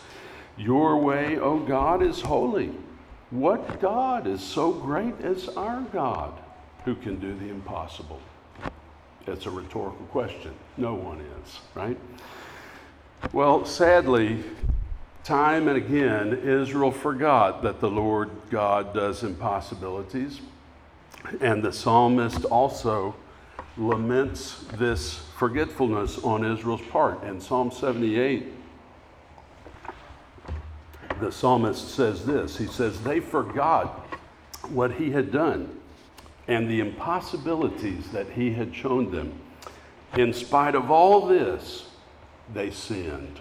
Your 0.57 0.97
way, 0.97 1.37
O 1.37 1.59
God, 1.59 2.03
is 2.03 2.21
holy. 2.21 2.71
What 3.29 3.79
God 3.79 4.27
is 4.27 4.41
so 4.41 4.71
great 4.71 5.19
as 5.21 5.47
our 5.49 5.81
God 5.93 6.33
who 6.85 6.95
can 6.95 7.19
do 7.19 7.33
the 7.35 7.49
impossible? 7.49 8.19
It's 9.27 9.45
a 9.45 9.51
rhetorical 9.51 10.05
question. 10.07 10.51
No 10.77 10.95
one 10.95 11.21
is, 11.21 11.59
right? 11.75 11.97
Well, 13.31 13.65
sadly, 13.65 14.43
time 15.23 15.67
and 15.67 15.77
again, 15.77 16.33
Israel 16.39 16.91
forgot 16.91 17.61
that 17.63 17.79
the 17.79 17.89
Lord 17.89 18.29
God 18.49 18.93
does 18.93 19.23
impossibilities. 19.23 20.41
And 21.39 21.63
the 21.63 21.71
psalmist 21.71 22.45
also 22.45 23.15
laments 23.77 24.65
this 24.73 25.19
forgetfulness 25.37 26.17
on 26.23 26.43
Israel's 26.43 26.81
part. 26.81 27.23
In 27.23 27.39
Psalm 27.39 27.71
78, 27.71 28.51
the 31.21 31.31
psalmist 31.31 31.89
says 31.89 32.25
this 32.25 32.57
He 32.57 32.67
says, 32.67 33.01
They 33.01 33.19
forgot 33.19 34.05
what 34.69 34.93
he 34.93 35.11
had 35.11 35.31
done 35.31 35.77
and 36.47 36.69
the 36.69 36.79
impossibilities 36.79 38.09
that 38.11 38.29
he 38.31 38.51
had 38.51 38.75
shown 38.75 39.11
them. 39.11 39.33
In 40.17 40.33
spite 40.33 40.75
of 40.75 40.91
all 40.91 41.25
this, 41.25 41.87
they 42.53 42.71
sinned. 42.71 43.39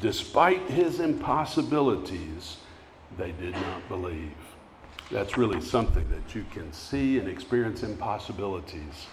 Despite 0.00 0.62
his 0.70 1.00
impossibilities, 1.00 2.58
they 3.18 3.32
did 3.32 3.54
not 3.54 3.88
believe. 3.88 4.32
That's 5.10 5.36
really 5.38 5.60
something 5.60 6.08
that 6.10 6.34
you 6.34 6.44
can 6.52 6.72
see 6.72 7.18
and 7.18 7.28
experience 7.28 7.82
impossibilities 7.82 9.06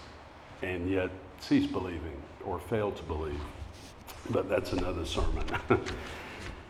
and 0.62 0.88
yet 0.88 1.10
cease 1.40 1.66
believing 1.66 2.20
or 2.44 2.58
fail 2.58 2.92
to 2.92 3.02
believe. 3.04 3.40
But 4.30 4.48
that's 4.48 4.72
another 4.72 5.06
sermon. 5.06 5.44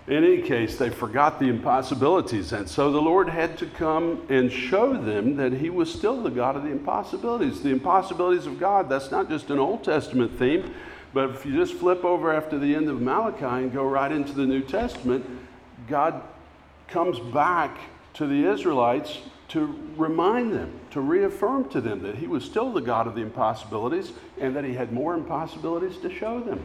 In 0.07 0.23
any 0.23 0.43
case, 0.43 0.77
they 0.77 0.91
forgot 0.91 1.39
the 1.39 1.49
impossibilities, 1.49 2.53
and 2.53 2.69
so 2.69 2.93
the 2.93 3.01
Lord 3.01 3.27
had 3.31 3.57
to 3.59 3.67
come 3.67 4.27
and 4.29 4.53
show 4.53 4.93
them 4.93 5.37
that 5.37 5.55
He 5.55 5.71
was 5.71 5.91
still 5.91 6.23
the 6.23 6.31
God 6.31 6.57
of 6.57 6.63
the 6.63 6.71
impossibilities. 6.71 7.63
The 7.63 7.71
impossibilities 7.71 8.47
of 8.47 8.61
God, 8.61 8.91
that's 8.91 9.11
not 9.11 9.31
just 9.31 9.49
an 9.49 9.59
Old 9.59 9.83
Testament 9.83 10.39
theme, 10.39 10.75
but 11.15 11.31
if 11.31 11.47
you 11.47 11.57
just 11.57 11.73
flip 11.75 12.05
over 12.05 12.35
after 12.35 12.59
the 12.59 12.75
end 12.75 12.91
of 12.91 13.01
Malachi 13.01 13.47
and 13.47 13.73
go 13.73 13.85
right 13.85 14.13
into 14.13 14.35
the 14.35 14.45
New 14.45 14.61
Testament, 14.61 15.25
God 15.89 16.23
comes 16.87 17.19
back 17.33 17.79
to 18.15 18.27
the 18.27 18.45
Israelites 18.45 19.21
to 19.49 19.75
remind 19.97 20.53
them, 20.53 20.81
to 20.91 21.01
reaffirm 21.01 21.71
to 21.71 21.81
them 21.81 22.03
that 22.03 22.17
He 22.17 22.27
was 22.27 22.45
still 22.45 22.71
the 22.71 22.83
God 22.83 23.07
of 23.07 23.15
the 23.15 23.23
impossibilities 23.23 24.13
and 24.39 24.55
that 24.55 24.65
He 24.65 24.75
had 24.75 24.93
more 24.93 25.15
impossibilities 25.15 25.97
to 25.99 26.15
show 26.15 26.41
them. 26.41 26.61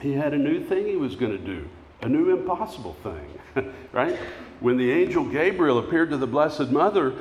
He 0.00 0.14
had 0.14 0.34
a 0.34 0.38
new 0.38 0.64
thing 0.64 0.88
He 0.88 0.96
was 0.96 1.14
going 1.14 1.32
to 1.32 1.38
do 1.38 1.68
a 2.02 2.08
new 2.08 2.30
impossible 2.36 2.96
thing, 3.02 3.72
right? 3.92 4.16
When 4.60 4.76
the 4.76 4.90
angel 4.90 5.24
Gabriel 5.24 5.78
appeared 5.78 6.10
to 6.10 6.16
the 6.16 6.26
Blessed 6.26 6.70
Mother, 6.70 7.14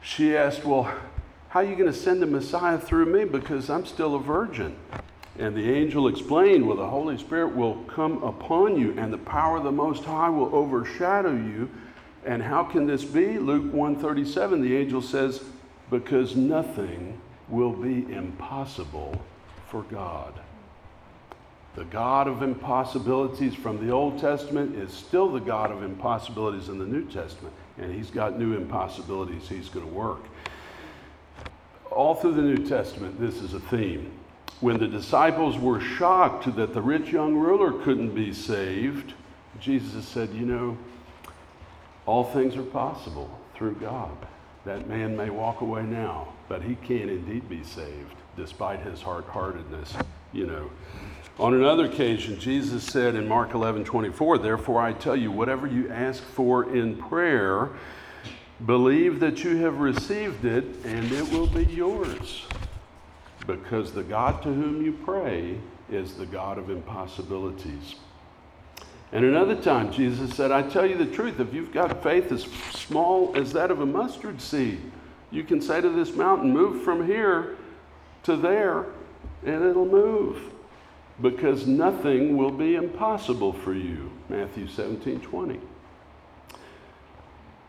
she 0.00 0.36
asked, 0.36 0.64
Well, 0.64 0.84
how 1.48 1.60
are 1.60 1.64
you 1.64 1.76
going 1.76 1.92
to 1.92 1.98
send 1.98 2.22
the 2.22 2.26
Messiah 2.26 2.78
through 2.78 3.06
me? 3.06 3.24
Because 3.24 3.70
I'm 3.70 3.86
still 3.86 4.14
a 4.14 4.20
virgin. 4.20 4.76
And 5.38 5.54
the 5.54 5.70
angel 5.70 6.08
explained, 6.08 6.66
Well, 6.66 6.76
the 6.76 6.88
Holy 6.88 7.18
Spirit 7.18 7.54
will 7.54 7.76
come 7.84 8.22
upon 8.22 8.78
you, 8.78 8.94
and 8.98 9.12
the 9.12 9.18
power 9.18 9.58
of 9.58 9.64
the 9.64 9.72
Most 9.72 10.04
High 10.04 10.28
will 10.28 10.54
overshadow 10.54 11.32
you. 11.32 11.70
And 12.24 12.42
how 12.42 12.64
can 12.64 12.86
this 12.86 13.04
be? 13.04 13.38
Luke 13.38 13.72
137, 13.72 14.62
the 14.62 14.76
angel 14.76 15.02
says, 15.02 15.44
Because 15.90 16.34
nothing 16.34 17.20
will 17.48 17.72
be 17.72 18.12
impossible 18.12 19.20
for 19.68 19.82
God. 19.82 20.32
The 21.76 21.84
God 21.84 22.26
of 22.26 22.42
impossibilities 22.42 23.54
from 23.54 23.86
the 23.86 23.92
Old 23.92 24.18
Testament 24.18 24.76
is 24.76 24.90
still 24.90 25.28
the 25.28 25.40
God 25.40 25.70
of 25.70 25.82
impossibilities 25.82 26.70
in 26.70 26.78
the 26.78 26.86
New 26.86 27.04
Testament, 27.04 27.54
and 27.76 27.94
He's 27.94 28.10
got 28.10 28.38
new 28.38 28.56
impossibilities 28.56 29.46
He's 29.46 29.68
going 29.68 29.86
to 29.86 29.92
work. 29.92 30.24
All 31.90 32.14
through 32.14 32.32
the 32.32 32.42
New 32.42 32.66
Testament, 32.66 33.20
this 33.20 33.42
is 33.42 33.52
a 33.52 33.60
theme. 33.60 34.10
When 34.60 34.78
the 34.78 34.88
disciples 34.88 35.58
were 35.58 35.78
shocked 35.78 36.56
that 36.56 36.72
the 36.72 36.80
rich 36.80 37.10
young 37.10 37.36
ruler 37.36 37.72
couldn't 37.84 38.14
be 38.14 38.32
saved, 38.32 39.12
Jesus 39.60 40.08
said, 40.08 40.32
You 40.32 40.46
know, 40.46 40.78
all 42.06 42.24
things 42.24 42.56
are 42.56 42.62
possible 42.62 43.38
through 43.54 43.74
God. 43.74 44.16
That 44.64 44.88
man 44.88 45.14
may 45.14 45.28
walk 45.28 45.60
away 45.60 45.82
now, 45.82 46.28
but 46.48 46.62
he 46.62 46.76
can 46.76 47.10
indeed 47.10 47.50
be 47.50 47.62
saved 47.64 48.14
despite 48.34 48.80
his 48.80 49.02
hard 49.02 49.24
heartedness, 49.24 49.94
you 50.32 50.46
know. 50.46 50.70
On 51.38 51.52
another 51.52 51.84
occasion, 51.84 52.38
Jesus 52.38 52.82
said 52.82 53.14
in 53.14 53.28
Mark 53.28 53.52
11 53.52 53.84
24, 53.84 54.38
Therefore 54.38 54.80
I 54.80 54.94
tell 54.94 55.14
you, 55.14 55.30
whatever 55.30 55.66
you 55.66 55.90
ask 55.90 56.22
for 56.22 56.74
in 56.74 56.96
prayer, 56.96 57.72
believe 58.64 59.20
that 59.20 59.44
you 59.44 59.56
have 59.58 59.80
received 59.80 60.46
it 60.46 60.64
and 60.84 61.12
it 61.12 61.30
will 61.30 61.46
be 61.46 61.64
yours. 61.66 62.46
Because 63.46 63.92
the 63.92 64.02
God 64.02 64.42
to 64.44 64.48
whom 64.52 64.82
you 64.82 64.92
pray 64.92 65.58
is 65.90 66.14
the 66.14 66.24
God 66.24 66.56
of 66.56 66.70
impossibilities. 66.70 67.96
And 69.12 69.22
another 69.22 69.54
time, 69.54 69.92
Jesus 69.92 70.34
said, 70.34 70.50
I 70.50 70.62
tell 70.62 70.86
you 70.86 70.96
the 70.96 71.04
truth, 71.04 71.38
if 71.38 71.52
you've 71.52 71.70
got 71.70 72.02
faith 72.02 72.32
as 72.32 72.44
small 72.72 73.36
as 73.36 73.52
that 73.52 73.70
of 73.70 73.80
a 73.80 73.86
mustard 73.86 74.40
seed, 74.40 74.80
you 75.30 75.44
can 75.44 75.60
say 75.60 75.82
to 75.82 75.90
this 75.90 76.14
mountain, 76.14 76.50
Move 76.50 76.82
from 76.82 77.06
here 77.06 77.56
to 78.22 78.36
there, 78.36 78.86
and 79.44 79.62
it'll 79.62 79.84
move 79.84 80.50
because 81.20 81.66
nothing 81.66 82.36
will 82.36 82.50
be 82.50 82.74
impossible 82.74 83.52
for 83.52 83.74
you. 83.74 84.10
Matthew 84.28 84.68
17 84.68 85.20
20. 85.20 85.60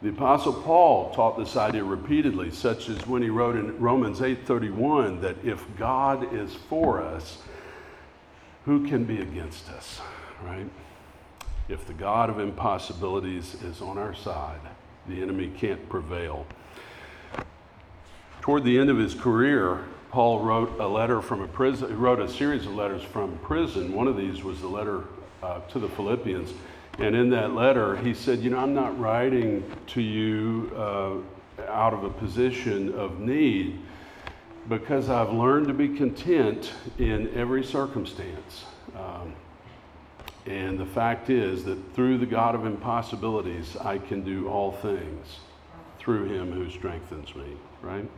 The 0.02 0.10
apostle 0.10 0.54
Paul 0.54 1.12
taught 1.12 1.40
this 1.40 1.58
idea 1.58 1.84
repeatedly, 1.84 2.52
such 2.52 2.88
as 2.88 3.08
when 3.08 3.24
he 3.24 3.30
wrote 3.30 3.56
in 3.56 3.80
Romans 3.80 4.22
8:31 4.22 5.22
that 5.22 5.44
if 5.44 5.66
God 5.76 6.34
is 6.34 6.54
for 6.54 7.02
us, 7.02 7.42
who 8.66 8.88
can 8.88 9.06
be 9.06 9.22
against 9.22 9.70
us, 9.70 10.02
right? 10.44 10.70
If 11.68 11.86
the 11.88 11.94
God 11.94 12.30
of 12.30 12.40
impossibilities 12.40 13.56
is 13.64 13.82
on 13.82 13.98
our 13.98 14.14
side, 14.14 14.60
the 15.08 15.22
enemy 15.22 15.52
can't 15.58 15.90
prevail. 15.90 16.46
Toward 18.42 18.64
the 18.64 18.78
end 18.78 18.90
of 18.90 18.98
his 18.98 19.16
career, 19.16 19.86
Paul 20.12 20.40
wrote 20.42 20.80
a 20.80 20.88
letter 20.88 21.22
from 21.22 21.42
a 21.42 21.48
prison, 21.48 21.90
he 21.90 21.96
wrote 21.96 22.20
a 22.20 22.30
series 22.30 22.66
of 22.66 22.74
letters 22.74 23.04
from 23.04 23.38
prison. 23.40 23.94
One 23.94 24.08
of 24.08 24.18
these 24.18 24.44
was 24.44 24.62
the 24.62 24.68
letter 24.68 25.04
uh, 25.44 25.60
to 25.70 25.80
the 25.80 25.90
Philippians. 25.90 26.54
And 27.00 27.16
in 27.16 27.30
that 27.32 27.54
letter, 27.54 27.96
he 27.98 28.14
said, 28.14 28.40
You 28.40 28.52
know, 28.52 28.58
I'm 28.58 28.74
not 28.74 28.98
writing 29.00 29.64
to 29.88 30.02
you 30.02 30.72
uh, 30.76 31.62
out 31.70 31.94
of 31.94 32.04
a 32.04 32.10
position 32.10 32.94
of 32.96 33.20
need 33.20 33.80
because 34.70 35.10
I've 35.10 35.32
learned 35.32 35.68
to 35.68 35.74
be 35.74 35.90
content 35.90 36.74
in 36.98 37.34
every 37.36 37.64
circumstance. 37.64 38.66
Um, 38.96 39.34
and 40.46 40.80
the 40.80 40.86
fact 40.86 41.30
is 41.30 41.64
that 41.66 41.78
through 41.94 42.18
the 42.18 42.26
God 42.26 42.56
of 42.56 42.66
impossibilities, 42.66 43.76
I 43.78 43.98
can 43.98 44.24
do 44.24 44.48
all 44.48 44.72
things 44.72 45.40
through 46.00 46.26
him 46.26 46.52
who 46.52 46.70
strengthens 46.70 47.36
me, 47.36 47.58
right? 47.82 48.10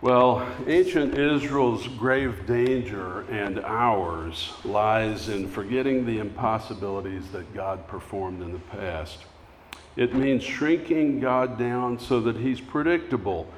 Well, 0.00 0.46
ancient 0.68 1.18
Israel's 1.18 1.88
grave 1.88 2.46
danger 2.46 3.22
and 3.22 3.58
ours 3.58 4.52
lies 4.64 5.28
in 5.28 5.48
forgetting 5.48 6.06
the 6.06 6.20
impossibilities 6.20 7.28
that 7.32 7.52
God 7.52 7.88
performed 7.88 8.40
in 8.40 8.52
the 8.52 8.60
past. 8.60 9.18
It 9.96 10.14
means 10.14 10.44
shrinking 10.44 11.18
God 11.18 11.58
down 11.58 11.98
so 11.98 12.20
that 12.20 12.36
He's 12.36 12.60
predictable, 12.60 13.48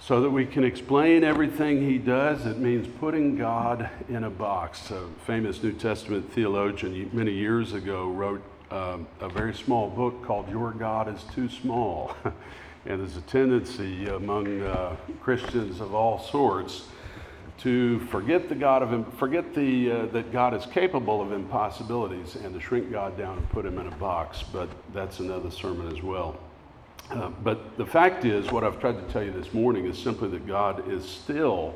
so 0.00 0.20
that 0.22 0.30
we 0.30 0.44
can 0.44 0.64
explain 0.64 1.22
everything 1.22 1.88
He 1.88 1.98
does. 1.98 2.46
It 2.46 2.58
means 2.58 2.88
putting 2.98 3.36
God 3.36 3.88
in 4.08 4.24
a 4.24 4.30
box. 4.30 4.90
A 4.90 5.06
famous 5.24 5.62
New 5.62 5.72
Testament 5.72 6.32
theologian 6.32 7.08
many 7.12 7.32
years 7.32 7.74
ago 7.74 8.08
wrote 8.08 8.42
um, 8.72 9.06
a 9.20 9.28
very 9.28 9.54
small 9.54 9.88
book 9.88 10.20
called 10.24 10.50
Your 10.50 10.72
God 10.72 11.14
is 11.14 11.22
Too 11.32 11.48
Small. 11.48 12.16
And 12.86 13.00
there's 13.00 13.16
a 13.16 13.22
tendency 13.22 14.08
among 14.08 14.60
uh, 14.60 14.96
Christians 15.22 15.80
of 15.80 15.94
all 15.94 16.18
sorts 16.18 16.84
to 17.58 18.00
forget 18.06 18.48
the 18.48 18.54
God 18.54 18.82
of 18.82 19.14
forget 19.14 19.54
the 19.54 19.90
uh, 19.90 20.06
that 20.06 20.32
God 20.32 20.54
is 20.54 20.66
capable 20.66 21.22
of 21.22 21.32
impossibilities 21.32 22.36
and 22.36 22.52
to 22.52 22.60
shrink 22.60 22.90
God 22.90 23.16
down 23.16 23.38
and 23.38 23.48
put 23.50 23.64
him 23.64 23.78
in 23.78 23.86
a 23.86 23.96
box. 23.96 24.42
But 24.42 24.68
that's 24.92 25.20
another 25.20 25.50
sermon 25.50 25.88
as 25.96 26.02
well. 26.02 26.38
Uh, 27.10 27.30
but 27.42 27.76
the 27.78 27.86
fact 27.86 28.24
is, 28.24 28.50
what 28.50 28.64
I've 28.64 28.80
tried 28.80 28.96
to 29.06 29.12
tell 29.12 29.22
you 29.22 29.32
this 29.32 29.54
morning 29.54 29.86
is 29.86 29.96
simply 29.98 30.28
that 30.30 30.46
God 30.46 30.90
is 30.90 31.04
still 31.04 31.74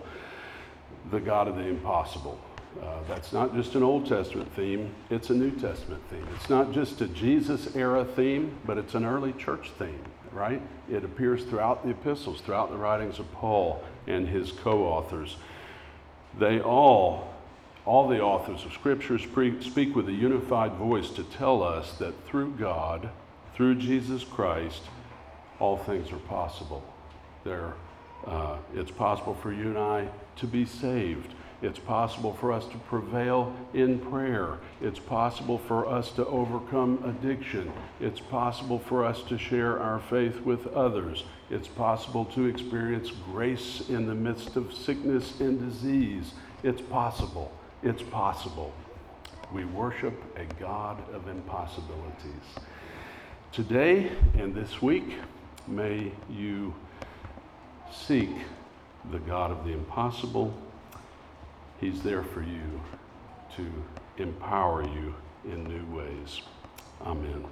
the 1.11 1.21
God 1.21 1.49
of 1.49 1.57
the 1.57 1.67
impossible. 1.67 2.39
Uh, 2.83 2.99
that's 3.09 3.33
not 3.33 3.55
just 3.55 3.75
an 3.75 3.83
Old 3.83 4.07
Testament 4.07 4.51
theme, 4.55 4.95
it's 5.11 5.31
a 5.31 5.35
New 5.35 5.51
Testament 5.53 6.03
theme. 6.11 6.27
It's 6.37 6.51
not 6.51 6.73
just 6.73 7.01
a 7.01 7.09
Jesus 7.09 7.75
era 7.75 8.05
theme, 8.05 8.57
but 8.67 8.79
it's 8.79 8.95
an 8.95 9.05
early 9.05 9.33
church 9.33 9.71
theme 9.79 9.99
right? 10.39 10.63
It 10.91 11.05
appears 11.05 11.45
throughout 11.45 11.83
the 11.85 11.91
epistles, 11.91 12.41
throughout 12.41 12.71
the 12.71 12.79
writings 12.79 13.19
of 13.19 13.31
Paul 13.33 13.83
and 14.07 14.29
his 14.29 14.53
co 14.53 14.85
authors. 14.85 15.37
They 16.39 16.61
all 16.61 17.35
All 17.87 18.07
the 18.07 18.21
authors 18.21 18.65
of 18.67 18.73
Scripture 18.75 19.19
speak 19.19 19.97
with 19.97 20.09
a 20.09 20.13
unified 20.13 20.73
voice 20.75 21.09
to 21.13 21.23
tell 21.25 21.63
us 21.63 21.97
that 21.99 22.13
through 22.27 22.51
God, 22.59 23.09
through 23.55 23.77
Jesus 23.77 24.25
Christ, 24.25 24.83
all 25.59 25.79
things 25.79 26.13
are 26.13 26.19
possible. 26.29 26.83
There, 27.45 27.73
uh, 28.27 28.59
it's 28.75 28.91
possible 28.91 29.35
for 29.35 29.53
you 29.53 29.69
and 29.69 29.79
I 29.79 30.09
to 30.37 30.47
be 30.47 30.67
saved. 30.67 31.33
It's 31.61 31.79
possible 31.79 32.35
for 32.35 32.53
us 32.53 32.67
to 32.67 32.79
prevail 32.79 33.53
in 33.75 33.99
prayer. 33.99 34.59
It's 34.81 35.01
possible 35.01 35.59
for 35.59 35.89
us 35.89 36.13
to 36.13 36.25
overcome 36.27 37.03
addiction. 37.05 37.73
It's 38.01 38.21
possible 38.21 38.79
for 38.79 39.05
us 39.05 39.23
to 39.25 39.37
share 39.37 39.81
our 39.81 39.99
faith 39.99 40.41
with 40.43 40.69
others. 40.69 41.25
It's 41.51 41.67
possible 41.67 42.25
to 42.27 42.47
experience 42.47 43.11
grace 43.33 43.89
in 43.89 44.07
the 44.07 44.15
midst 44.15 44.55
of 44.55 44.73
sickness 44.73 45.41
and 45.41 45.59
disease. 45.59 46.33
It's 46.63 46.81
possible. 46.81 47.51
It's 47.83 48.03
possible. 48.03 48.73
We 49.53 49.65
worship 49.65 50.15
a 50.37 50.45
God 50.61 51.03
of 51.13 51.27
impossibilities. 51.27 52.45
Today 53.51 54.13
and 54.35 54.55
this 54.55 54.81
week, 54.81 55.15
may 55.67 56.13
you 56.31 56.75
seek 57.93 58.31
the 59.11 59.19
God 59.19 59.51
of 59.51 59.65
the 59.65 59.73
impossible 59.73 60.55
He's 61.81 62.03
there 62.03 62.25
for 62.25 62.43
you 62.43 62.81
to 63.57 64.23
empower 64.23 64.83
you 64.83 65.15
in 65.45 65.65
new 65.65 65.97
ways. 65.97 66.43
Amen. 67.03 67.45